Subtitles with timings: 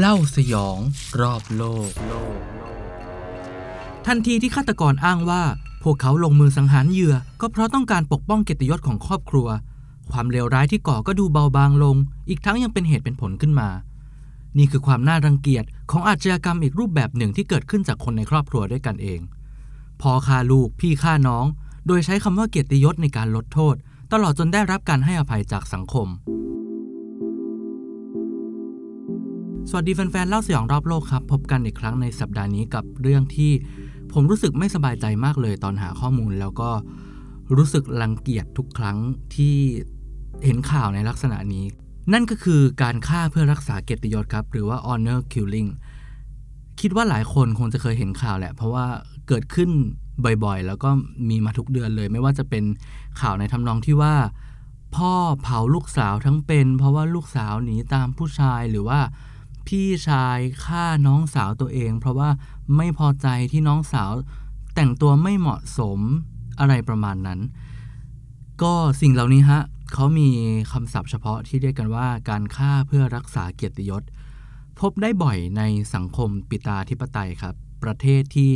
[0.00, 0.78] เล่าสยอง
[1.20, 1.90] รอบโลก
[4.06, 5.42] ทันทีที่ฆาตกรอ้างว่า
[5.82, 9.48] พวกเขาลงมือสังหารเหยื่อ ก็เพราะต้องการปกป้องเกียรติยศของครอบครัว
[10.10, 11.96] ความเลวร้ายที่ก่อก็ดูเบาบางลง
[12.28, 13.68] อีกทั้งยังเป็นเหตุเป็นผลขึ้นมา
[14.58, 19.20] นี่คือความน่ารังเกียจของอาชญากรรมอีกรูปแบบหนึ่งที่เกิดขึ้นจากคนในครอบครัวด้วยกันเอง
[20.00, 21.44] พ่อฆ่าลูกพี่ฆ่าน้อง
[21.86, 23.74] โดยใช้คำว่าเกียรติยศในการลดโทษ
[24.12, 26.08] ตลอดจนได้รับการให้อภัยจากสังคม
[29.70, 33.52] สวัสดีแฟนๆ เล่าสยองรอบโลกครับ พบกันอีกครั้งในสัปดาห์นี้กับเรื่องที่
[34.12, 36.70] ผมรู้สึกไม่สบายใจมากเลยตอนหาข้อมูล แล้วก็
[37.56, 38.96] รู้สึกรังเกียจทุกครั้ง
[39.34, 39.56] ที่
[40.44, 41.64] เห็นข่าวในลักษณะนี้
[42.12, 45.70] นั่นก็คือการฆ่าเพื่อรักษาเกียรติยศครับ หรือว่า honor killing
[46.80, 48.86] คิดว่าหลายคนคงจะเคยเห็นข่าวแหละ เพราะว่า
[49.28, 49.70] เกิดขึ้น
[50.44, 50.90] บ่อยๆ แล้วก็
[51.28, 52.64] มีมาทุกเดือนเลย ไม่ว่าจะเป็น
[53.20, 54.14] ข่าวในทำนองที่ว่า
[54.96, 55.12] พ่อ
[55.42, 59.00] เผาลูกสาวทั้งเป็น เพราะว่าลูกสาวหนีตามผู้ชายหรือว่า
[59.66, 62.30] พี่ชายฆ่าน้องสาวตัวเอง เพราะว่า
[62.76, 64.12] ไม่พอใจที่น้องสาว
[64.74, 66.00] แต่งตัวไม่เหมาะสม
[66.60, 67.40] อะไรประมาณนั้น
[68.62, 69.62] ก็สิ่งเหล่านี้ฮะ
[69.92, 70.28] เขามี
[70.72, 74.02] คำศัพท์เฉพาะที่เรียกกันว่าการฆ่าเพื่อรักษาเกียรติยศ
[74.80, 75.62] พบได้บ่อยใน
[75.94, 78.52] สังคมปิตาธิปไตยครับ ประเทศที่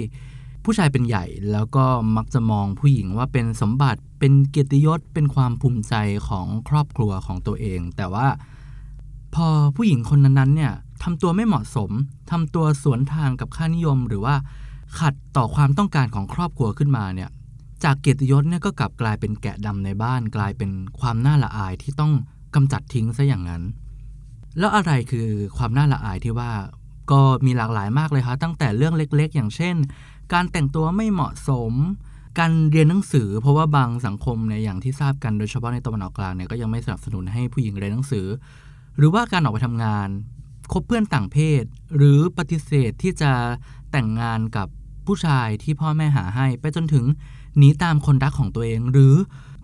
[0.64, 1.84] ผู้ชายเป็นใหญ่แล้วก็
[2.16, 5.94] มักจะมองผู้หญิงว่าเป็นสมบัติเป็นเกียรติยศเป็นความภูมิใจ
[6.28, 8.28] ของครอบครัวของตัวเอง แต่ว่า
[9.34, 11.90] พอผู้หญิงคนนั้นๆเนี่ย ทำตัวไม่เหมาะสม
[12.30, 14.34] ทำตัวสวนทางกับค่านิยม หรือว่า
[14.98, 17.30] ขัดต่อความต้องการของครอบครัวขึ้นมาเนี่ย
[17.84, 22.12] จากเกียรติยศเนี่ยก็กลับกลายเป็นแกะดำในบ้าน กลายเป็นความน่าละอายที่ต้อง
[22.54, 23.62] กำจัดทิ้งซะอย่างนั้น
[24.58, 26.50] แล้วอะไรคือความน่าละอายที่ว่า
[27.10, 29.76] ก็มีหลากหลายมากเลยครับตั้งแต่เรื่องเล็กๆ อย่างเช่น
[30.32, 31.72] การแต่งตัวไม่เหมาะสม
[32.38, 38.26] การเรียนหนังสือ เพราะว่าบางสังคมเนี่ยอย่างที่ทราบกันโดยเฉพาะในตะวันออกกลางเนี่ยก็ยังไม่สนับสนุนให้ผู้หญิงเรียนหนังสือ
[38.98, 40.08] หรือว่าการออกไปทำงาน
[40.72, 41.64] คบเพื่อนต่างเพศ
[41.96, 43.32] หรือปฏิเสธที่จะ
[43.90, 44.68] แต่งงานกับ
[45.06, 47.04] ผู้ชายที่พ่อแม่หาให้ ไปจนถึง
[47.56, 49.14] หนีตามคนรักของตัวเอง หรือ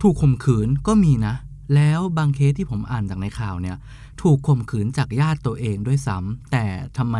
[0.03, 1.35] ถูกข่มขืนก็มีนะ
[1.75, 3.77] แล้วบางเคสที่ผมอ่านจากในข่าวเนี่ย
[4.23, 6.65] ถูกข่มขืนจากญาติตัวเองด้วยซ้ำแต่
[6.99, 7.17] ทำไม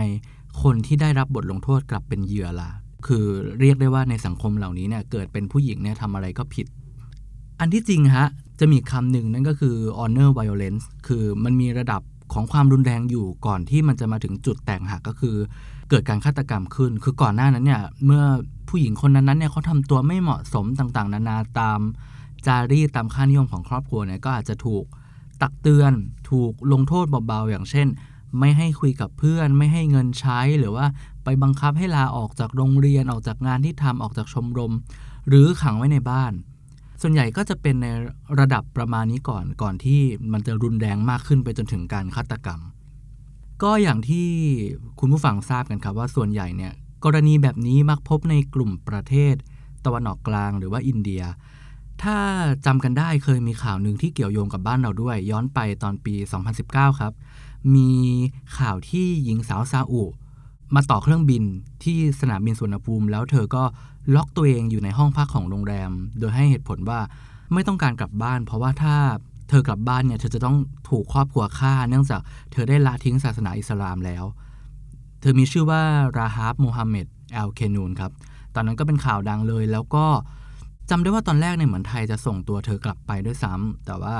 [0.63, 2.71] คนที่ได้รับบทลงโทษกลับเป็นเหยื่อล่ะ
[3.07, 3.25] คือ
[3.61, 6.67] เรียกได้ว่าในสังคมเหล่านี้เนี่ยเกิดเป็นผู้หญิงเนี่ยทำอะไรก็ผิด
[7.61, 8.27] อันที่จริงฮะ
[8.61, 12.03] จะมีคำหนึ่งนั่นก็คือ honor violence คือมันมีระดับ
[12.35, 15.37] ของความรุนแรงอยู่ก่อนที่มันจะมาถึงจุดแตกหักก็คือ
[15.91, 18.25] เกิดการฆาตกรรมขึ้น คือก่อนหน้านั้นเนี่ยเมื่อ
[18.69, 21.81] ผู้หญิงคนนั้นเนี่ยเขาทำตัวไม่เหมาะสมต่างๆ นานาตาม
[22.47, 24.85] จารีตตามค่านิยมของครอบครัวเนี่ยก็อาจจะถูก
[25.43, 25.93] ตักเตือน
[26.31, 27.89] ถูกลงโทษเบาๆอย่างเช่น
[28.39, 30.87] ไม่ให้คุยกับเพื่อน ไม่ให้เงินใช้หรือว่า
[31.25, 34.73] ไปบังคับให้ลาออกจากโรงเรียนออกจากงานที่ทำออกจากชมรม
[35.29, 36.33] หรือขังไว้ในบ้าน
[37.07, 37.87] ส่วนใหญ่ก็จะเป็นใน
[38.41, 40.01] ระดับประมาณนี้ก่อนก่อนที่
[40.33, 42.61] มันจะรุนแรงมากขึ้นไปจนถึงการฆาตกรรม
[43.63, 44.29] ก็อย่างที่
[45.01, 46.73] คุณผู้ฟังทราบกันครับว่าส่วนใหญ่เนี่ย
[47.05, 49.35] กรณีแบบนี้มักพบในกลุ่มประเทศ
[49.85, 51.23] ตะวันออกกลางหรือว่าอินเดีย
[52.03, 52.17] ถ้า
[52.67, 56.15] จำกันได้เคยมีข่าวหนึ่งที่เกี่ยวโยงกับบ้านเราด้วย ย้อนไปตอนปี
[56.57, 57.13] 2019 ครับ
[57.75, 57.91] มี
[58.59, 60.03] ข่าวที่หญิงสาวซาอุ
[60.75, 61.43] มาต่อเครื่องบิน
[61.85, 63.65] ที่สนามบินสุวรรณภูมิ แล้วเธอก็
[64.15, 67.01] ล็อกตัวเองอยู่ในห้องพักของโรงแรม โดยให้เหตุผลว่า
[67.53, 68.97] ไม่ต้องการกลับบ้าน เพราะว่าถ้า
[69.49, 70.57] เธอกลับบ้านเนี่ยเธอจะต้อง
[70.89, 72.21] ถูกครอบครัวฆ่า เนื่องจาก
[72.53, 74.25] เธอได้ละทิ้งศาสนาอิสลามแล้ว
[75.21, 75.83] เธอมีชื่อว่า
[76.19, 78.13] ราฮาบโมฮัมหม็ดแอลเคนูนครับ
[78.55, 80.07] ตอนนั้นก็เป็นข่าวดังเลย แล้วก็
[80.91, 84.15] จำได้ว่าตอนแรกเนี่ยเหมือนไทยจะส่งตัวเธอกลับไปด้วยซ้ำแต่ว่า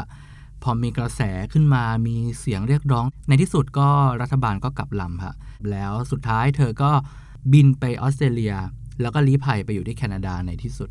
[0.65, 1.21] พอมีกระแส
[1.53, 3.89] ขึ้นมามีเสียงเรียกร้อง ในที่สุดก็
[4.23, 5.35] รัฐบาลก็กลับลำค่ะ
[5.71, 6.91] แล้วสุดท้ายเธอก็
[7.53, 8.55] บินไปออสเตรเลีย
[9.01, 10.89] แล้วก็ลี้ภัยไปอยู่ที่แคนาดาในที่สุด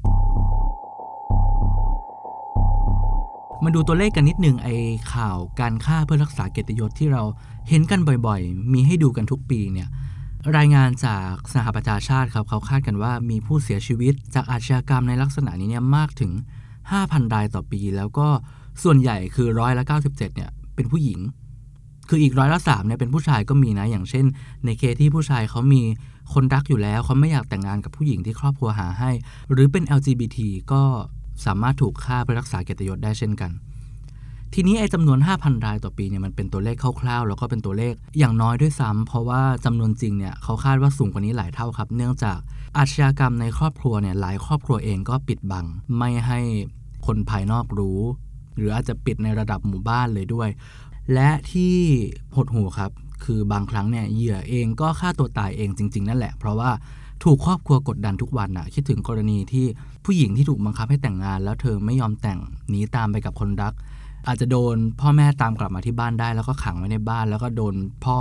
[3.63, 4.75] มาดูตัวเลขกันนิดหนึ่งไอ้
[5.13, 7.23] ข่าวการฆ่าเพื่อรักษาเกียรติยศที่เรา
[7.69, 9.87] เห็นกันบ่อยๆ มีให้ดูกันทุกปีเนี่ย
[10.57, 16.31] รายงานจากสหประชาชาติครับเขาคาดกันว่ามีผู้เสียชีวิตจากอาชญากรรมในลักษณะนี้เนี่ยมากถึง
[16.81, 18.27] 5,000 รายต่อปี แล้วก็
[18.83, 21.19] ส่วนใหญ่คือร้อยละ97เนี่ยเป็นผู้หญิง
[22.09, 24.25] คืออีกร้อยละสามเนี่ยเป็นผู้ชายก็มีนะ อย่างเช่น
[24.65, 25.81] ในเคที่ผู้ชายเขามี
[26.33, 29.11] คนรักอยู่แล้วเขาไม่อยากแต่งงานกับผู้หญิงที่ครอบครัวหาให้
[29.51, 30.37] หรือเป็น LGBT
[30.71, 30.83] ก็
[31.45, 33.51] สามารถถูกฆ่าเพื่อรักษาเกียรติยศได้เช่นกัน
[34.53, 42.39] ทีนี้ไอ้จำนวน 5,000 รายต่อปีเนี่ยมันเป็นตัวเลขคร่าวๆ แล้วก็เป็นตัวเลขอย่างน้อยด้วยซ้ำเพราะว่าจำนวนจริงเนี่ยเขาคาดว่าสูงกว่านี้หลายเท่าครับ เนื่องจาก
[42.77, 45.65] อาชญากรรมในครอบครัวเนี่ยหลายครอบครัวเองก็ปิดบัง
[45.97, 46.39] ไม่ให้
[47.05, 47.99] คนภายนอกรู้
[48.55, 50.49] หรืออาจจะปิดในระดับหมู่บ้านเลยด้วย
[51.13, 51.75] และที่
[52.35, 52.91] หดหูครับ
[53.23, 56.71] คือบางครั้งเนี่ยเหยื่อเองก็ฆ่าตัวตายเองจริง ๆ นั่นแหละ เพราะว่า
[57.23, 59.65] ถูกครอบครัวกดดันทุกวันอะคิดถึงกรณีที่
[60.05, 62.39] ผู้หญิงที่ถูกบังคับให้แต่งงาน แล้วเธอไม่ยอมแต่ง
[62.69, 63.73] หนีตามไปกับคนรัก
[64.27, 67.75] อาจจะโดนพ่อแม่ตามกลับมาที่บ้านได้ แล้วก็ขังไว้ในบ้าน แล้วก็โดน
[68.05, 68.17] พ่อ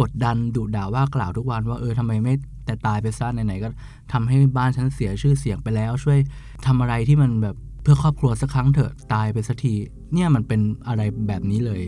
[0.00, 2.34] กดดันดุด่าว่ากล่าวทุกวันว่าเออทำไมไม่
[2.66, 3.68] แต่ตายไปซะไหนๆก็
[4.12, 6.18] ทำให้บ้านฉันเสียชื่อเสียงไปแล้ว ช่วย
[6.66, 9.74] ทำอะไรที่มันแบบ เพื่อครอบครัวสักครั้งเถอะตายไปสักที
[10.12, 11.82] เนี่ยมันเป็นอะไรแบบนี้เลย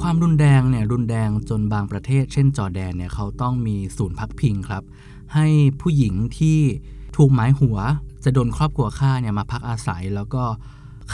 [0.00, 4.82] ความรุนแรงเนี่ยรุนแรงจนบางประเทศ เช่นจอร์แดนเนี่ยเขาต้องมีศูนย์พักพิงครับ
[5.34, 5.46] ให้
[5.80, 6.58] ผู้หญิงที่
[7.16, 7.78] ถูกหมายหัว
[8.24, 10.42] จะโดนครอบครัวฆ่าเนี่ยมาพักอาศัย แล้วก็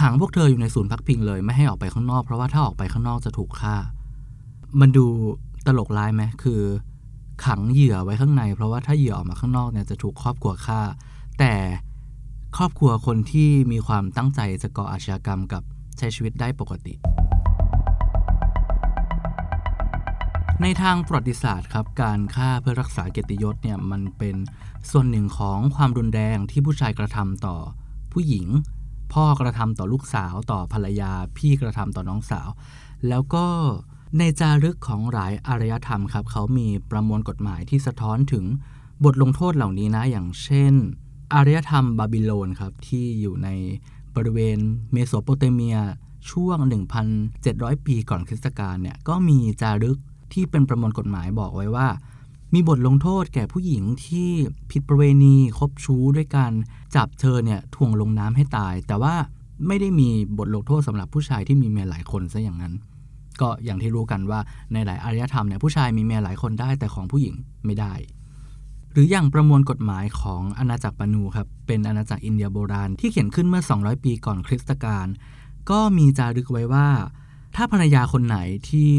[0.00, 3.76] ขังพวกเธออยู่ในศูนย์พักพิงเลย ไม่ให้ออกไปข้างนอกเพราะว่าถ้าออกไปข้างนอกจะถูกฆ่า
[4.80, 5.06] มันดู
[5.66, 6.60] ตลกร้ายไหมคือ
[7.44, 10.80] ขังเหยื่อไว้ข้างใน เพราะว่าถ้าเหยื่อออกมาข้างนอกเนี่ยจะถูกครอบครัวฆ่า
[11.38, 11.54] แต่
[12.56, 15.62] ครอบครัวคนที่มีความตั้งใจจะก่ออาชญากรรมกับ
[15.98, 16.94] ใช้ชีวิตได้ปกติ
[20.62, 24.36] ในทางประวัติศาสตร์ครับ การฆ่าเพื่อรักษาเกียรติยศเนี่ยมันเป็น
[24.90, 27.56] ส่วนหนึ่งของความรุนแรงที่ผู้ชายกระทำต่อ
[28.12, 28.46] ผู้หญิง
[29.12, 32.48] พ่อกระทำต่อลูกสาวต่อภรรยา พี่กระทำต่อน้องสาว
[33.08, 33.46] แล้วก็
[34.18, 38.44] ในจารึกของหลายอารยธรรมครับเขามีประมวลกฎหมายที่สะท้อนถึง
[39.04, 40.74] บทลงโทษเหล่านี้นะอย่างเช่น
[41.34, 43.48] อารยธรรมบาบิโลนครับที่อยู่ใน
[44.16, 44.58] บริเวณ
[44.92, 45.78] เมโสโปเตเมีย
[46.30, 46.58] ช่วง
[47.22, 49.98] 1,700 ปีก่อนคริสตกาลเนี่ยก็มีจารึก
[50.32, 51.88] ที่เป็นประมวลกฎหมายบอกไว้ว่า
[52.54, 54.30] มีบทลงโทษแก่ผู้หญิงที่
[54.70, 56.52] ผิดประเวณีคบชู้ด้วยการ
[56.96, 59.14] จับเธอเนี่ยถ่วงลงน้ำให้ตาย แต่ว่า
[59.66, 60.08] ไม่ได้มี
[60.38, 62.74] บทลงโทษสำหรับผู้ชายที่มีเมียหลายคนซะอย่างนั้น
[63.40, 64.40] ก็อย่างที่รู้กันว่า
[64.72, 67.34] ในหลายอารยธรรมเนี่ยผู้ชายมีเมียหลายคนได้แต่ของผู้หญิง
[67.66, 67.92] ไม่ได้
[68.96, 75.06] หรืออย่างประมวลกฎหมายของอาณาจักรปานูครับเป็นอาณาจักรอินเดียโบราณที่เขียนขึ้นเมื่อ 200 ปีก่อนคริสตกาล
[75.70, 76.88] ก็มีจารึกไว้ว่า
[77.56, 78.38] ถ้าภรรยาคนไหน
[78.68, 78.92] ที่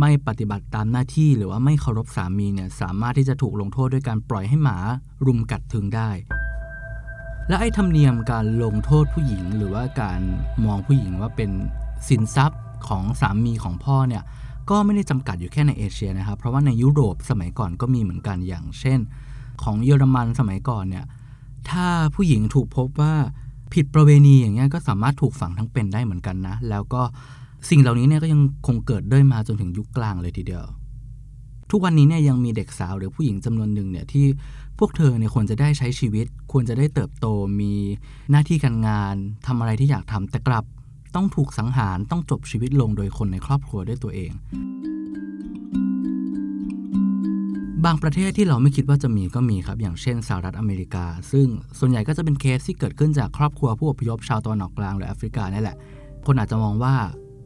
[0.00, 4.78] ไม่ปฏิบัติตามหน้าที่หรือว่าไม่เคารพสามีเนี่ยสามารถที่จะถูกลงโทษด้วยการปล่อยให้หมา
[5.26, 6.10] รุมกัดถึงได้
[7.48, 10.20] และไอ้ธรรมเนียมการลงโทษผู้หญิง หรือว่าการ
[10.64, 11.50] มองผู้หญิงว่าเป็น
[12.08, 14.22] สินทรัพย์ของสามีของพ่อเนี่ย
[14.70, 18.98] ก็ไม่ได้จำกัดอยู่แค่ในเอเชียนะครับ เพราะว่าในยุโรปสมัยก่อนก็มีเหมือนกันอย่างเช่น
[19.62, 21.04] ของเยอรมันสมัยก่อนเนี่ย
[21.70, 23.14] ถ้าผู้หญิงถูกพบว่า
[23.74, 27.02] ผิดประเวณีอย่างเงี้ยก็สามารถถูกฝังทั้งเป็นได้เหมือนกันนะ แล้วก็
[27.70, 30.64] สิ่งเหล่านี้เนี่ยก็ยังคงเกิดด้วยมาจนถึงยุคกลางเลยทีเดียว
[31.70, 34.26] ทุกวันนี้เนี่ยยังมีเด็กสาวหรือผู้หญิงจำนวนหนึ่งเนี่ยที่
[34.78, 37.26] พวกเธอเนี่ยควรจะได้ใช้ชีวิต ควรจะได้เติบโต
[37.60, 37.72] มี
[38.30, 39.14] หน้าที่การงาน
[39.46, 40.64] ทำอะไรที่อยากทำแต่กลับ
[41.14, 44.30] ต้องถูกสังหารต้องจบชีวิตลงโดยคนในครอบครัวด้วยตัวเอง
[47.84, 51.46] บางประเทศที่เราไม่คิดว่าจะมีก็มีครับ อย่างเช่นสหรัฐอเมริกา ซึ่ง
[51.78, 55.76] ส่วนใหญ่ก็จะเป็นเคสที่เกิดขึ้นจากครอบครัวผู้อพยพชาวตะวันออกกลางหรือแอฟริกานี่แหละ
[56.26, 56.94] คนอาจจะมองว่า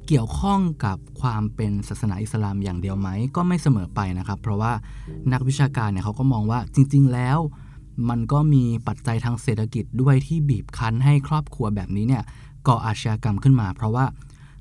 [0.09, 4.73] เกี่ยวข้องกับความเป็นศาสนาอิสลามอย่างเดียวไหมก็ไม่เสมอไปนะครับ เพราะว่า
[5.33, 7.39] นักวิชาการเนี่ยเขาก็มองว่าจริง ๆ แล้ว
[8.09, 12.23] มันก็มีปัจจัยทางเศรษฐกิจด้วยที่บีบคั้นให้ครอบครัวแบบนี้เนี่ย
[12.69, 14.05] ก่ออาชญากรรมขึ้นมา เพราะว่า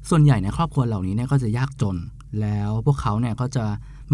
[0.09, 1.97] ส่วนใหญ่ในครอบครัวเหล่านี้เนี่ยก็จะยากจน
[2.41, 3.65] แล้วพวกเขาเนี่ยก็จะ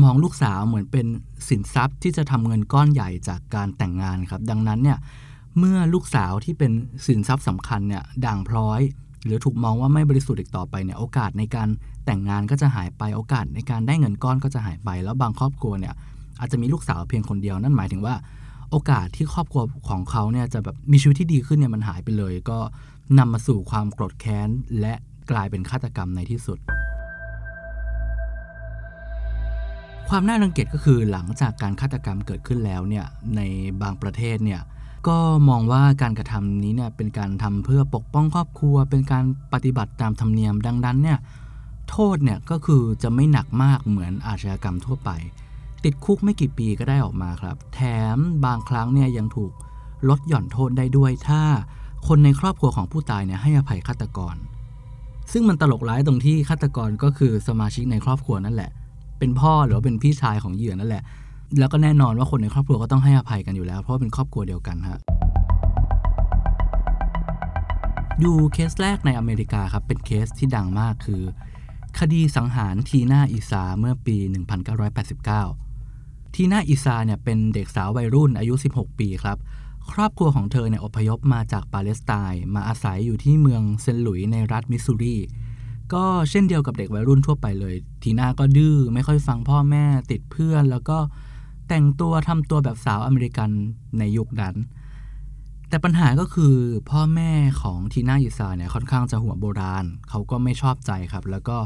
[0.03, 1.06] มองลูกสาวเหมือนเป็น
[1.50, 4.97] สินทรัพย์ที่จะทำเงินก้อนใหญ่จากการแต่งงานครับ ดังนั้นเนี่ย
[5.57, 6.71] เมื่อลูกสาวที่เป็น
[7.07, 8.81] สินทรัพย์สำคัญเนี่ยด่างพร้อย
[9.25, 11.68] หรือถูกมองว่าไม่บริสุทธิ์อีกต่อไปเนี่ยโอกาสในการ
[12.06, 15.94] แต่งงานก็จะหายไปโอกาสในการได้เงินก้อนก็จะหายไป แล้วบางครอบครัวเนี่ย
[16.39, 18.15] อาจจะมีลูกสาวเพียงคนเดียวนั่นหมายถึงว่า
[18.71, 22.57] โอกาสที่ครอบครัวของเขาเนี่ยจะแบบมีชีวิตที่ดีขึ้นเนี่ยมันหายไปเลย ก็
[23.18, 24.94] นำมาสู่ความโกรธแค้น และ
[25.32, 26.60] กลายเป็นฆาตกรรมในที่สุด
[30.10, 33.42] ความน่ารังเกียจก็คือหลังจากการฆาตกรรมเกิดขึ้นแล้วเนี่ยใน
[33.82, 34.62] บางประเทศเนี่ย
[35.08, 35.18] ก็
[35.50, 39.24] มองว่าการกระทำนี้เนี่ยเป็นการทำเพื่อปกป้องครอบครัว เป็นการ
[39.54, 41.20] ปฏิบัติตามธรรมเนียมดังนั้นเนี่ย
[41.89, 45.10] โทษเนี่ยก็คือจะไม่หนักมากเหมือนอาชญากรรมทั่วไป
[45.84, 47.82] ติดคุกไม่กี่ปีก็ได้ออกมาครับ แถ
[48.16, 49.51] มบางครั้งเนี่ยยังถูก
[50.10, 51.42] ลดหย่อนโทษได้ด้วยถ้า
[52.08, 54.36] คนในครอบครัวของผู้ตายเนี่ยให้อภัยฆาตกร
[55.32, 58.70] ซึ่งมันตลกร้ายตรงที่ฆาตกรก็คือสมาชิกในครอบครัวนั่นแหละ
[59.20, 61.03] เป็นพ่อหรือว่าเป็นพี่ชายของเหยื่อนั่นแหละ
[61.60, 65.00] แล้วก็แน่นอนว่าคนในครอบครัวก็ต้องให้อภัยกันอยู่แล้ว เพราะว่าเป็นครอบครัวเดียวกันฮะ
[68.24, 71.22] ดูเคสแรกในอเมริกาครับ เป็นเคสที่ดังมากคือ
[72.00, 74.18] คดีสังหารทีน่าอิซาเมื่อปี
[75.01, 79.38] 1989 ทีน่าอิซาเนี่ยเป็นเด็กสาววัยรุ่นอายุ 16 ปีครับ
[79.91, 85.17] ครอบครัวของเธอเนี่ยอพยพมาจากปาเลสไตน์มาอาศัยอยู่ที่เมืองเซนต์หลุยส์ในรัฐมิสซูรี
[85.93, 90.98] ก็เช่นเดียวกับเด็กวัยรุ่นทั่วไปเลย ทีน่าก็ดื้อไม่ค่อยฟังพ่อแม่ติดเพื่อน แล้วก็
[91.67, 93.50] แต่งตัวทำตัวแบบสาวอเมริกัน
[94.00, 94.55] ในยุคนั้น
[95.69, 96.55] แต่ปัญหาก็คือ
[96.89, 97.31] พ่อแม่
[97.62, 101.57] ของทีน่าอิซาเนี่ยค่อนข้างจะหัวโบราณ เขาก็ไม่ชอบใจครับ แล้วก็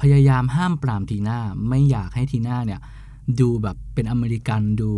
[0.00, 2.80] พยายามห้ามปรามทีน่าไม่อยากให้ทีน่าเนี่ย
[3.40, 4.90] ดูแบบเป็นอเมริกันดู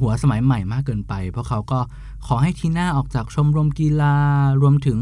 [0.00, 1.80] หัวสมัยใหม่มากเกินไป เพราะเขาก็
[2.26, 4.14] ขอให้ทีน่าออกจากชมรมกีฬา
[4.62, 4.98] รวมถึง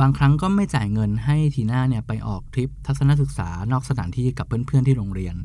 [0.00, 5.36] บางครั้งก็ไม่จ่ายเงินให้ทีน่าเนี่ยไปออกทริปทัศนศึกษานอกสถานที่กับเพื่อนๆที่โรงเรียน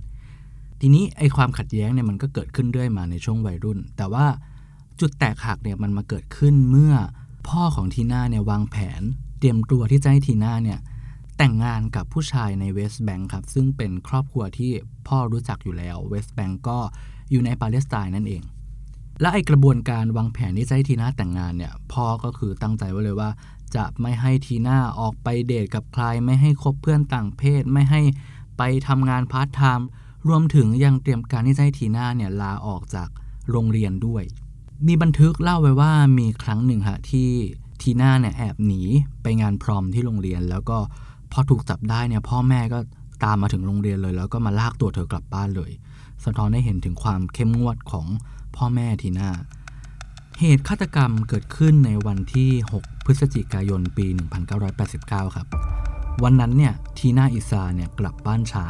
[0.81, 4.25] ทีนี้ไอความขัดแย้งเนี่ยมันก็เกิดขึ้นเรื่อยมาในช่วงวัยรุ่น แต่ว่า
[4.99, 6.93] จุดแตกหักเนี่ยมันมาเกิดขึ้นเมื่อ
[7.47, 9.01] พ่อของทีน่าเนี่ยวางแผน
[9.39, 10.79] เตรียมตัวที่จะให้ทีน่าเนี่ย
[11.37, 14.71] แต่งงานกับผู้ชายในเวสต์แบงค์ครับซึ่งเป็นครอบครัวที่
[15.07, 16.77] พ่อรู้จักอยู่แล้วเวสต์แบงค์ก็
[17.31, 18.41] อยู่ในปาเลสไตน์นั่นเอง
[19.21, 23.29] และไอ้กระบวนการวางแผนที่จะให้ทีน่าแต่งงานเนี่ยพ่อก็คือตั้งใจไว้เลยว่า
[23.75, 28.01] จะไม่ให้ทีน่าออกไปเดทกับใคร ไม่ให้คบเพื่อนต่างเพศ ไม่ให้
[28.57, 29.87] ไปทำงานพาร์ทไทม์
[30.27, 33.09] รวมถึงยังเตรียมการที่จะให้ทีน่าเนี่ยลาออกจาก
[33.51, 34.23] โรงเรียนด้วย
[34.87, 37.29] มีบันทึกเล่าไว้ว่ามีครั้งหนึ่งฮะที่
[37.81, 38.81] ทีน่าเนี่ยแอบหนี
[39.21, 40.77] ไปงานพรอมที่โรงเรียน แล้วก็
[41.31, 42.79] พอถูกจับได้เนี่ยพ่อแม่ก็
[43.23, 45.71] ตามมาถึงโรงเรียนเลย แล้วก็มาลากตัวเธอกลับบ้านเลย
[46.25, 48.07] สะท้อนให้เห็นถึงความเข้มงวดของ
[48.55, 49.29] พ่อแม่ทีน่า
[50.39, 52.51] เหตุฆาตกรรมเกิดขึ้นในวันที่
[52.81, 54.05] 6 พฤศจิกายนปี
[54.71, 55.47] 1989 ครับ
[56.23, 58.65] วันนั้นเนี่ยทีน่าอิซาเนี่ยกลับบ้านช้า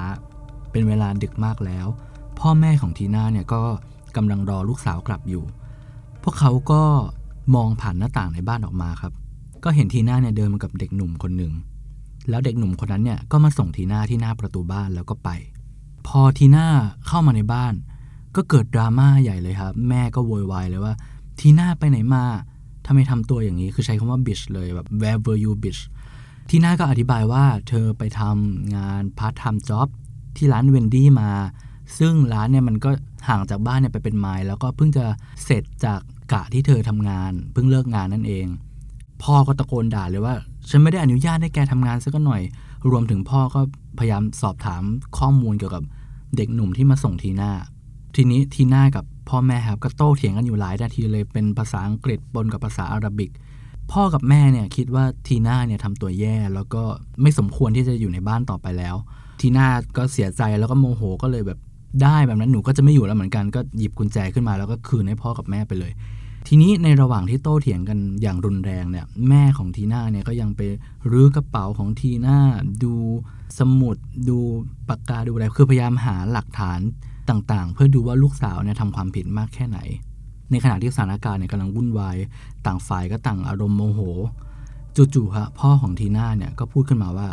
[0.72, 1.88] เป็นเวลาดึกมากแล้ว
[2.40, 3.62] พ่อแม่ของทีน่าเนี่ยก็
[4.16, 5.44] กำลังรอลูกสาวกลับอยู่
[6.24, 6.82] พวกเขาก็
[7.56, 9.14] มองผ่านหน้าต่างในบ้านออกมาครับ
[9.64, 11.54] ก็เห็นทีน่าเนี่ยเดินมากับเด็กหนุ่มคนหนึ่ง
[12.30, 15.30] แล้วเด็กหนุ่มคนนั้นเนี่ยก็มาส่งทีน่าที่หน้าประตูบ้านแล้วก็ไป
[16.08, 16.68] พอทีน่า
[17.08, 17.74] เข้ามาในบ้าน
[18.36, 20.94] ก็เกิดดราม่าใหญ่เลยครับ แม่ก็โวยวายเลยว่า
[21.40, 22.24] ทีน่าไปไหนมา
[22.86, 25.82] ทำไมทำตัวอย่างนี้คือใช้คำว่า bitch เลยแบบ where were you bitch
[26.50, 29.88] ทีน่าก็อธิบายว่าเธอไปทำงาน part-time job
[30.38, 31.32] ที่ร้านเวนดี้มา
[32.00, 32.90] ซึ่งร้านเนี่ยมันก็
[33.28, 35.06] ห่างจากบ้านเนี่ยไปเป็นไมล์แล้วก็เพิ่งจะ
[35.44, 36.00] เสร็จจาก
[36.34, 38.46] กะที่เธอทำงาน เพิ่งเลิกงานนั่นเอง
[39.24, 40.36] พ่อก็ตะโกนด่าเลยว่า
[40.70, 42.42] ฉันไม่ได้อนุญาตให้แกทำงานสักหน่อย
[42.92, 43.62] รวมถึงพ่อก็
[44.00, 44.84] พยายามสอบถาม
[45.18, 45.84] ข้อมูลเกี่ยวกับ
[46.36, 47.52] เด็กหนุ่มที่มาส่งทีน่า
[48.16, 53.32] ทีนี้ทีน่ากับพ่อแม่ครับก็โต้เถียงกันอยู่หลายนาทีเลยเป็นภาษาอังกฤษปนกับภาษาอาหรับิก
[53.92, 56.84] พ่อกับแม่เนี่ยคิดว่าทีน่าเนี่ยทำตัวแย่แล้วก็
[57.22, 58.96] ไม่สมควรที่จะอยู่ในบ้านต่อไปแล้ว
[59.42, 61.60] ทีน่าก็เสียใจแล้วก็โมโหก็เลยแบบ
[62.04, 65.92] ได้แบบนั้นหนูก็จะไม่อยู่แล้วเหมือนกันก็หยิบกุญแจขึ้นมาแล้วก็คืนให้พ่อกับแม่ไปเลย
[66.48, 70.62] ทีนี้ในระหว่างที่โต้เถียงกันอย่างรุนแรงเนี่ยแม่ของทีน่าเนี่ยก็ยังไป
[71.12, 72.38] รื้อกระเป๋าของทีน่า
[72.84, 72.94] ดู
[73.60, 73.98] สมุด
[74.30, 74.38] ดู
[74.90, 76.80] ปากกาดูอะไรคือพยายามหาหลักฐาน
[77.30, 79.80] ต่างๆ เพื่อดูว่าลูกสาวเนี่ยทำความผิดมากแค่ไหน
[80.52, 82.18] ในขณะที่สถานการณ์เนี่ยกำลังวุ่นวาย
[82.66, 84.02] ต่างฝ่ายก็ต่างอารมณ์โมโห
[84.96, 87.30] จู่ๆฮะพ่อของทีน่าเนี่ยก็พูดขึ้นมาว่า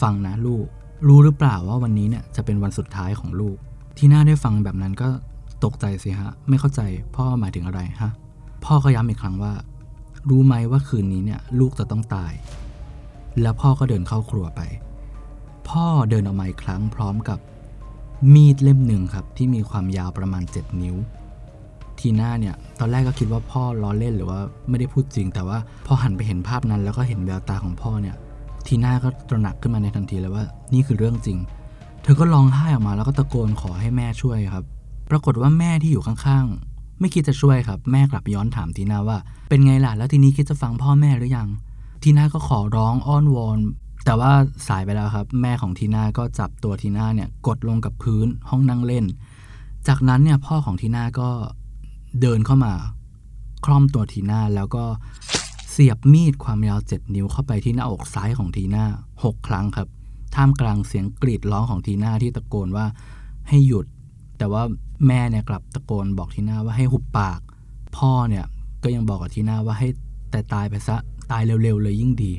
[0.00, 0.66] ฟังนะลูก
[1.06, 3.56] รู้หรือเปล่าว่าวันนี้เนี่ยจะเป็นวันสุดท้ายของลูก
[3.96, 5.08] ทีน่าได้ฟังแบบนั้นก็
[5.64, 6.80] ตกใจสิฮะ ไม่เข้าใจ
[7.16, 8.10] พ่อหมายถึงอะไรฮะ
[8.64, 9.52] พ่อก็ย้ำอีกครั้งว่า
[10.30, 12.32] รู้ไหมว่าคืนนี้เนี่ยลูกจะต้องตาย
[13.42, 14.60] แล้วพ่อก็เดินเข้าครัวไป
[15.68, 17.38] พ่อเดินออกมาอีกครั้งพร้อมกับ
[18.34, 20.96] มีดเล่มหนึ่งครับที่มีความยาวประมาณ 7 นิ้ว
[21.98, 28.16] ทีน่าเนี่ยตอนแรกก็คิดว่าพ่อล้อเล่นหรือว่าไม่ได้พูดจริง แต่ว่าพอหันไปเห็นภาพนั้น แล้วก็เห็นแววตาของพ่อเนี่ย
[28.66, 30.44] ทีน่าก็ตระหนักขึ้นมาในทันทีเลยว่า
[30.74, 31.38] นี่คือเรื่องจริง
[32.02, 34.64] เธอก็ร้องไห้ออกมาแล้วก็ตะโกนขอให้แม่ช่วยครับ
[35.10, 41.48] ปรากฏว่าแม่ที่อยู่ข้างๆ ไม่คิดจะช่วยครับ แม่กลับย้อนถามทีน่าว่า เป็นไงล่ะแล้วทีนี้คิดจะฟังพ่อแม่หรือยัง
[42.02, 43.58] ทีน่าก็ขอร้องอ้อนวอน
[44.08, 44.32] แต่ว่า
[44.68, 49.04] สายไปแล้วครับ แม่ของทีน่าก็จับตัวทีน่าเนี่ยกดลงกับพื้นห้องนั่งเล่น
[49.88, 51.28] จากนั้นเนี่ยพ่อของทีน่าก็
[52.20, 52.72] เดินเข้ามา
[53.64, 54.84] คล่อมตัวทีน่าแล้วก็
[55.70, 58.84] เสียบมีดความยาวเจ็ดนิ้วเข้าไปที่หน้าอกซ้ายของทีน่า
[59.24, 59.88] หกครั้งครับ
[60.34, 62.86] ท่ามกลางเสียงกรีดร้องของทีน่าที่ตะโกนว่า
[63.48, 63.86] ให้หยุด
[64.38, 64.62] แต่ว่า
[65.06, 67.40] แม่เนี่ยกลับตะโกนบอกทีน่าว่าให้หุบปาก
[67.96, 68.44] พ่อเนี่ย
[68.82, 69.88] ก็ยังบอกกับทีน่าว่าให้
[70.30, 70.96] แต่ตายไปซะ
[71.30, 72.32] ตายเร็วๆเลยยิ่งดี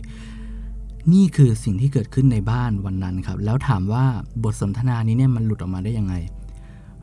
[1.14, 4.06] นี่คือสิ่งที่เกิดขึ้นในบ้านวันนั้นครับ แล้วถามว่า
[4.44, 6.14] บทสนทนานี้เนี่ยมันหลุดออกมาได้ยังไง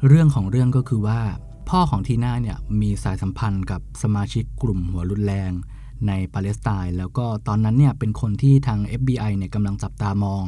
[0.08, 1.20] เรื่องของเรื่องก็คือว่า
[1.68, 5.50] พ่อของทีน่าเนี่ยมีสายสัมพันธ์กับสมาชิกกลุ่มหัวรุนแรง
[6.06, 10.42] ในปาเลสไตน์แล้วก็ตอนนั้นเนี่ยเป็นคนที่ทาง FBI เนี่ยกำลังจับตามอง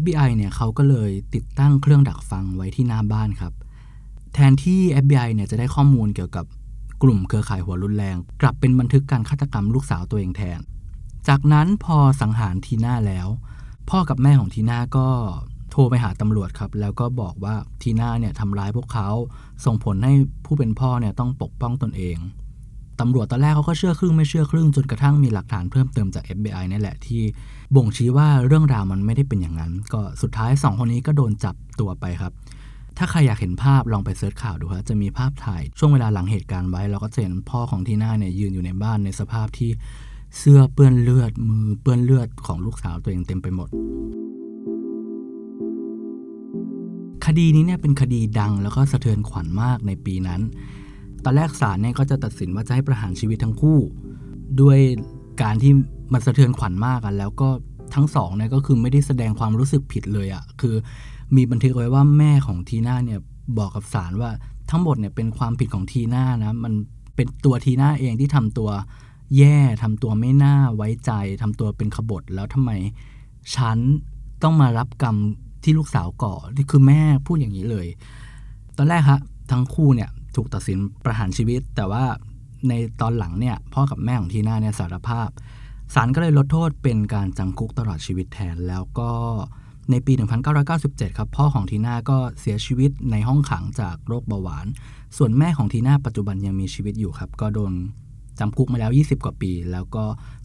[0.00, 3.52] FBI เนี่ยเขาก็เลยติดตั้งเครื่องดักฟังไว้ที่หน้าบ้านครับ
[4.34, 6.44] แทนที่ FBI เนี่ยจะได้ข้อมูลเกี่ยวกับ
[7.02, 10.60] กลุ่มเครือข่ายหัวรุนแรง กลับเป็นบันทึกการฆาตกรรมลูกสาวตัวเองแทน
[11.28, 13.28] จากนั้นพอสังหารทีน่าแล้ว
[13.90, 15.08] พ่อกับแม่ของทีน่าก็
[15.70, 19.08] โทรไปหาตำรวจครับ แล้วก็บอกว่าทีน่าเนี่ยทำร้ายพวกเขา
[19.64, 20.12] ส่งผลให้
[20.44, 22.16] ผู้เป็นพ่อเนี่ยต้องปกป้องตนเอง
[23.00, 27.22] ตำรวจตอนแรกเขาก็เชื่อครึ่งไม่เชื่อครึ่งจนกระทั่งมีหลักฐานเพิ่มเติมจาก FBI นี่แหละที่
[27.74, 32.32] บ่งชี้ว่าเรื่องราวมันไม่ได้เป็นอย่างนั้น ก็สุดท้ายสองคนนี้ก็โดนจับตัวไปครับ
[32.98, 39.70] ถ้าใครอยากเห็นภาพลองไปเสิร์ชข่าวดูครับจะมีภาพถ่ายช่วงเวลาหลังเหตุการณ์ไว้ เราก็จะเห็นพ่อของทีน่าเนี่ยยืนอยู่ในบ้านในสภาพที่
[40.38, 43.68] เสื้อเปื้อนเลือดมือเปื้อนเลือดของลูกสาวตัวเองเต็มไปหมด
[47.26, 50.40] คดีนี้เนี่ยเป็นคดีดังแล้วก็สะเทือนขวัญมากในปีนั้น
[51.24, 53.78] ตอนแรกศาลเนี่ยก็จะตัดสินว่าจะให้ประหารชีวิตทั้งคู่
[54.60, 54.78] ด้วย
[55.42, 55.72] การที่
[56.12, 57.48] มันสะเทือนขวัญมากอะแล้วก็
[57.94, 60.74] ทั้งสองเนี่ยก็คือไม่ได้แสดงความรู้สึกผิดเลยอะคือ
[61.36, 63.20] มีบันทึกไว้ว่าแม่ของทีน่าเนี่ย
[63.58, 64.30] บอกกับศาลว่า
[64.70, 66.72] ทั้งหมดเนี่ยเป็นความผิดของทีน่านะมัน
[67.16, 68.70] เป็นตัวทีน่าเองที่ทำตัว
[69.36, 72.70] แย่ทำตัวไม่น่าไว้ใจทำตัวเป็นขบฏแล้วทำไม
[73.56, 73.78] ฉัน
[74.42, 75.16] ต้องมารับกรรม
[75.64, 77.86] ที่ลูกสาวก่อที่คือแม่พูดอย่างนี้เลย
[78.76, 79.20] ตอนแรกฮะ
[79.50, 82.04] ทั้งคู่เนี่ยถูกตัดสินประหารชีวิต แต่ว่า
[82.68, 85.28] ในตอนหลังเนี่ยพ่อกับแม่ของทีน่าเนี่ยสารภาพ
[85.94, 89.10] ศาลก็เลยลดโทษเป็นการจำคุกตลอดชีวิตแทน แล้วก็
[89.90, 90.12] ในปี
[90.64, 94.66] 1997 ครับ พ่อของทีน่าก็เสียชีวิตในห้องขังจากโรคเบาหวาน
[95.16, 97.72] ส่วนแม่ของทีน่าปัจจุบันยังมีชีวิตอยู่ครับ ก็โดน
[98.40, 100.04] จำคุกมาแล้ว 20 กว่าปี แล้วก็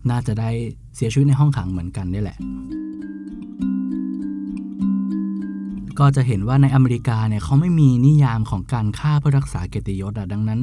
[0.10, 0.50] น่าจะได้
[0.96, 2.38] เสียชีวิตในห้องขังเหมือนกันนี่แหละ
[6.00, 10.60] ก็จะเห็นว่าในอเมริกาเนี่ยเขาไม่มีนิยามของการฆ่าเพื่อรักษาเกียรติยศอะดังนั้น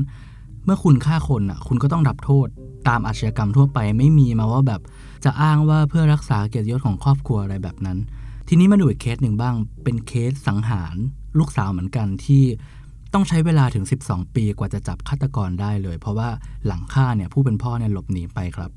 [0.64, 2.48] เมื่อคุณฆ่าคนอะคุณก็ต้องรับโทษ
[2.88, 4.80] ตามอาชญากรรมทั่วไปไม่มีมาว่าแบบ
[5.24, 7.98] จะอ้างว่าเพื่อรักษาเกียรติยศของครอบครัวอะไรแบบนั้น
[8.48, 10.96] ทีนี้มาดูอีกเคสหนึ่งบ้าง เป็นเคสสังหาร
[11.38, 12.42] ลูกสาวเหมือนกันที่
[13.14, 16.28] ต้องใช้เวลาถึง 12 ปีกว่าจะจับฆาตกรได้เลย เพราะว่า
[16.66, 18.70] หลังฆ่าเนี่ยผู้เป็นพ่อเนี่ยหลบหนีไปครับ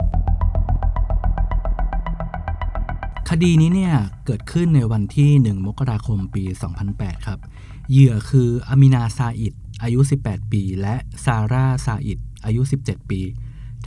[3.29, 6.43] คดีนี้เนี่ยเกิดขึ้นในวันที่ 1 มกราคมปี
[6.85, 7.39] 2008 ครับ
[7.91, 13.21] เหยื่อคืออามินาซาอิดอายุ 18 ปี และซาร่าซาอิดอายุ 17 ปี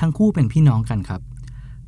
[0.01, 1.21] ทั้งคู่เป็นพี่น้องกันครับ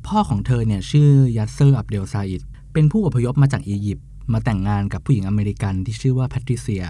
[0.07, 2.41] พ่อของเธอเนี่ยชื่อยัสเซอร์อับเดลซาอิด
[2.73, 6.85] เป็นผู้อพยพมาจากอียิปต์มาแต่งงานกับผู้หญิงอเมริกันที่ชื่อว่าแพทริเซีย ค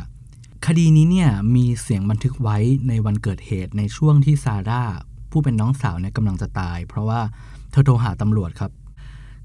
[0.80, 4.84] ดีนี้เนี่ยมีเสียงบันทึกไว้ในวันเกิดเหตุในช่วงที่ซาร่า
[5.32, 7.20] ผู้เป็นน้องสาวเนี่ยกำลังจะตาย เพราะว่า
[7.72, 8.72] เธอโทรหาตำรวจครับ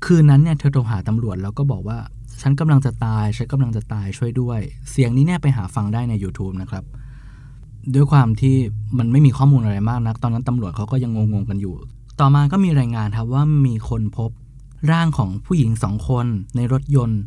[0.04, 1.99] คืนนั้นเนี่ยเธอโทรหาตำรวจแล้วก็บอกว่า
[2.40, 6.85] ฉันกำลังจะตาย ฉันกำลังจะตายช่วยด้วย เสียงนี้เนี่ยไปหาฟังได้ใน YouTube นะครับ
[7.95, 8.56] ด้วยความที่
[8.99, 11.75] มันไม่มีข้อมูลอะไรมากนัก ตอนนั้นตำรวจเขาก็ยังงงๆกันอยู่
[12.21, 14.30] ต่อมาก็มีรายงานครับว่ามีคนพบ
[14.90, 17.21] ร่างของผู้หญิงสองคนในรถยนต์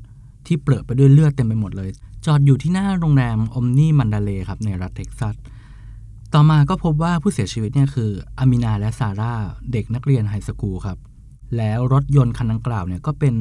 [0.48, 1.90] ที่เปรอไปด้วยเลือดเต็มไปหมดเลย
[2.26, 5.36] จอดอยู่ที่หน้าโรงแรมอมนี่มันดาเลครับในรัฐเท็กซัส
[6.34, 9.34] ต่อมาก็พบว่าผู้เสียชีวิตเนี่ยคืออามินาและซาร่า
[9.72, 10.98] เด็กนักเรียนไฮสคูลครับ
[11.58, 13.34] แล้วรถยนต์คันดังกล่าวเนี่ยก็เป็น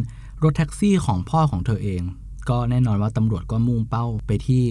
[0.43, 2.03] รถแท็กซี่ของพ่อของเธอเอง
[2.49, 4.65] ก็แน่นอนว่าตำรวจก็มุ่งเป้าไปที่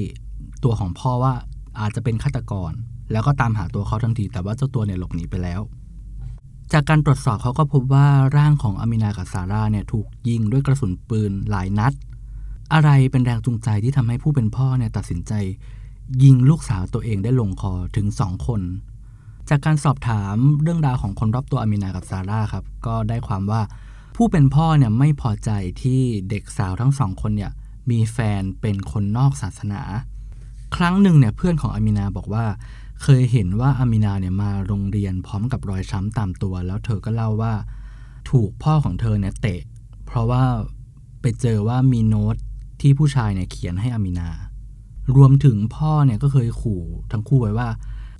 [0.64, 1.34] ตัวของพ่อว่า
[1.80, 2.72] อาจจะเป็นฆาตกร
[3.12, 5.62] แล้วก็ตามหาตัวเขาทันที แต่ว่าเจ้าตัวเนี่ยหลบหนีไปแล้ว
[6.74, 11.94] จากการตรวจสอบเขาก็พบว่าร่างของอามินากับซาร่าเนี่ยถูกยิงด้วยกระสุนปืนหลายนัด
[12.74, 15.34] อะไรเป็นแรงจูงใจที่ทำให้ผู้เป็นพ่อเนี่ยตัดสินใจ
[16.24, 18.62] ยิงลูกสาวตัวเองได้ลงคอถึงสองคน
[19.50, 23.62] จากการสอบถามเรื่องราวของคนรอบตัวอามินากับซาร่าครับ ก็ได้ความว่า
[24.16, 25.50] ผู้เป็นพ่อเนี่ยไม่พอใจ
[25.82, 27.52] ที่เด็กสาวทั้งสองคนเนี่ย
[27.90, 29.82] มีแฟนเป็นคนนอกศาสนา
[30.76, 32.46] ครั้งหนึ่งเนี่ยเพื่อนของอามินาบอกว่า
[33.04, 37.54] เคยเห็นว่าอามินาเนี่ยมาโรงเรียนพร้อมกับรอยช้ำตามตัว แล้วเธอก็เล่าว่า
[38.30, 39.62] ถูกพ่อของเธอเนี่ยเตะ
[40.06, 40.44] เพราะว่า
[41.22, 42.36] ไปเจอว่ามีโน้ต
[42.82, 44.30] ที่ผู้ชายเนี่ยเขียนให้อามินา
[45.16, 47.70] รวมถึงพ่อเนี่ยก็เคยขู่ทั้งคู่ไว้ว่า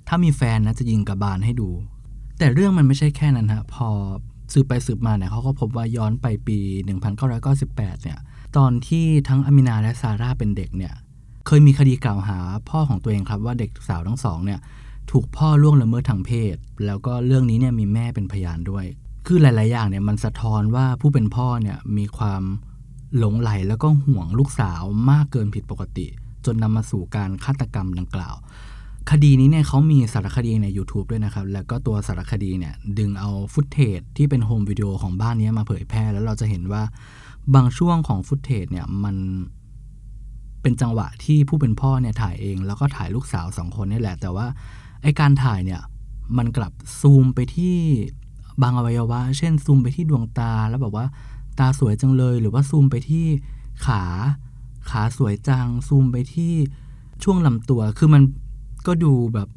[0.08, 1.68] ถ้ามีแฟนนะจะยิงกระบาลให้ดู
[2.38, 3.88] แต่เรื่องมันไม่ใช่แค่นั้นฮะพอ
[4.52, 6.58] สืบไปสืบมาเนี่ยเขาก็พบว่าย้อนไปปี
[7.26, 8.18] 1998 เนี่ย
[8.56, 10.94] ตอนที่ทั้งอามินาและซาร่าเป็นเด็กเนี่ย
[11.46, 12.38] เคยมีคดีกล่าวหา
[12.70, 14.60] พ่อของตัวเองครับว่าเด็กสาวทั้งสองเนี่ย
[15.10, 18.84] ถูกพ่อล่วงละเมิดทางเพศ แล้วก็เรื่องนี้เนี่ยมีแม่เป็นพยานด้วย
[19.26, 22.42] คือหลาย ๆ อย่างเนี่ยมันสะท้อนว่าผู้เป็นพ่อเนี่ยมีความ
[23.18, 26.06] หลงไหลแล้วก็ห่วงลูกสาวมากเกินผิดปกติ
[26.44, 28.36] จนนำมาสู่การฆาตกรรมดังกล่าว
[29.10, 36.82] คดีนี้เนี่ยเขามีสารคดีใน YouTube ด้วยนะครับ แล้วก็ตัวสารคดีเนี่ยดึงเอาฟุตเทจที่เป็นโฮมวิดีโอของบ้านนี้มาเผยแพร่ แล้วเราจะเห็นว่า
[37.54, 39.16] บางช่วงของฟุตเทจเนี่ยมัน
[40.62, 44.46] เป็นจังหวะที่ผู้เป็นพ่อเนี่ยถ่ายเอง แล้วก็ถ่ายลูกสาวสองคนนี่แหละ แต่ว่า
[45.02, 45.80] ไอการถ่ายเนี่ย
[46.38, 47.76] มันกลับซูมไปที่
[48.62, 51.06] บางอวัยวะ เช่นซูมไปที่ดวงตาแล้วแบบว่า
[51.58, 53.26] ตาสวยจังเลย หรือว่าซูมไปที่
[53.86, 54.02] ขา
[54.90, 56.52] ขาสวยจัง ซูมไปที่
[57.24, 58.22] ช่วงลำตัว คือมัน
[58.86, 59.48] ก็ดูแบบ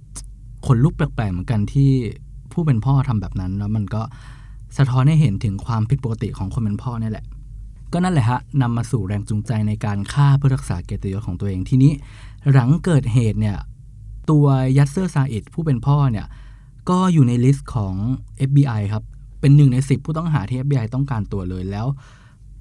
[0.66, 1.90] ขนลุกแปลกๆเหมือนกันที่
[2.52, 4.02] ผู้เป็นพ่อทำแบบนั้น แล้วมันก็
[4.78, 7.26] สะท้อนให้เห็นถึงความผิดปกติของคนเป็นพ่อนี่แหละ
[7.94, 11.92] ก็นั่นแหละฮะนำมาสู่แรงจูงใจในการฆ่าเพื่อรักษาเกียรติยศของตัวเองทีนี้
[12.52, 13.58] หลังเกิดเหตุเนี่ย
[14.32, 14.46] ตัว
[14.78, 16.28] ยัสเซอร์ซาอิดผู้เป็นพ่อเนี่ย
[16.90, 17.94] ก็อยู่ใน list ของ
[18.50, 19.04] FBI ครับ
[19.42, 21.88] เป็นหนึ่งในสิบผู้ต้องหาที่ FBI ต้องการตัวเลยแล้ว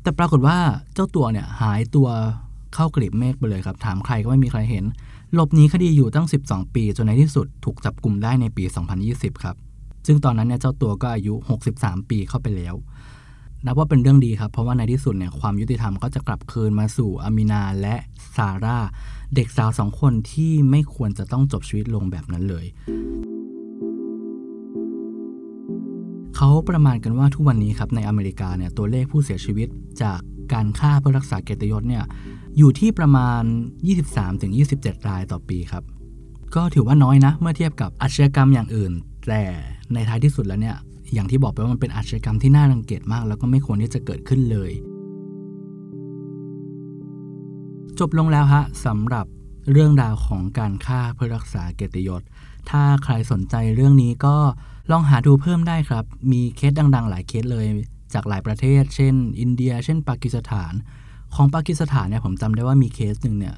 [0.03, 0.57] แต่ปรากฏว่า
[0.95, 2.09] เจ้าตัวเนี่ยหายตัว
[2.75, 4.85] เข้ากลีบเมฆไปเลยครับ ถามใครก็ไม่มีใครเห็น
[5.35, 8.65] หลบหนีคดีอยู่ตั้ง 12 ปี จนในที่สุดถูกจับกลุ่มได้ในปี
[9.03, 9.57] 2020 ครับ
[10.07, 11.35] ซึ่งตอนนั้นเนี่ยเจ้าตัวก็อายุ
[11.73, 12.75] 63 ปีเข้าไปแล้ว
[13.67, 17.97] นับว่าเป็นเรื่องดีครับ เพราะว่าในที่สุดเนี่ยความยุติธรรมก็จะกลับคืนมาสู่อามินาและ
[18.37, 18.79] ซาร่า
[19.35, 22.65] เด็กสาวสองคนที่ไม่ควรจะต้องจบชีวิตลงแบบนั้นเลย
[26.41, 29.69] เขเขาประมาณกันว่าทุกวันนี้ครับในอเมริกาเนี่ยตัวเลขผู้เสียชีวิต
[30.03, 30.21] จาก
[30.53, 32.05] การฆ่าเพื่อรักษาเกียรติยศเนี่ย
[32.59, 33.43] อยู่ที่ประมาณ
[34.27, 35.85] 23-27 รายต่อปีครับ
[36.55, 38.93] ก็ถือว่าน้อยนะ เมื่อเทียบกับอาชญากรรมอย่างอื่น
[39.29, 39.43] แต่
[39.93, 40.77] ในท้ายที่สุดแล้วเนี่ย
[41.15, 44.71] อย่างที่บอกไปว่ามันเป็นอาชญากรรมที่น่ารังเกียจมาก แล้วก็ไม่ควรที่จะเกิดขึ้นเลย
[47.99, 49.27] จบลงแล้วฮะสำหรับ
[49.73, 52.23] เรื่องราวของการฆ่าเพื่อรักษาเกียรติยศ
[52.71, 54.37] ถ้าใครสนใจเรื่องนี้ก็
[54.91, 57.67] ลองหาดูเพิ่มได้ครับ มีเคสดัง ๆ หลายเคสเลย
[58.15, 60.73] จากหลายประเทศ เช่น อินเดีย เช่น ปากีสถาน
[61.35, 63.57] ของปากีสถานเนี่ยผมจำได้ว่ามีเคสหนึ่งเนี่ย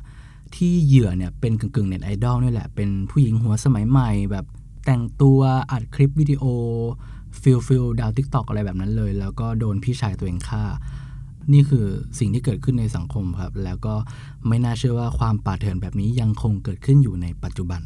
[0.55, 4.47] ที่เหยื่อเนี่ยเป็นกึ่งๆเน็ตไอดอลนี่แหละ เป็นผู้หญิงหัวสมัยใหม่แบบ
[4.87, 5.41] แต่งตัว
[5.73, 6.45] อัดคลิปวิดีโอ
[7.41, 10.65] feel feel ดาว TikTok อะไรแบบนั้นเลย แล้วก็โดนพี่ชายตัวเองฆ่า
[11.53, 11.87] นี่คือ
[12.19, 13.95] สิ่งที่เกิดขึ้นในสังคมครับ แล้วก็
[14.49, 17.83] ไม่น่าเชื่อว่าความป่าเถื่อนแบบนี้ยังคงเกิดขึ้นอยู่ในปัจจุบัน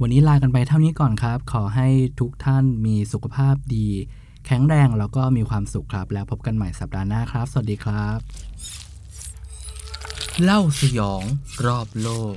[0.00, 1.88] วันนี้ลากันไปเท่านี้ก่อนครับ ขอให้
[2.20, 3.88] ทุกท่านมีสุขภาพดี
[4.46, 8.18] แข็งแรงแล้วก็มีความสุขครับ แล้วพบกันใหม่สัปดาห์หน้าครับ สวัสดีครับ
[10.42, 11.22] เล่าสยอง
[11.64, 12.36] รอบโลก